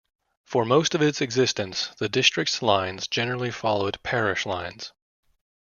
[0.45, 4.93] For most of its existence, the district's lines generally followed parish lines.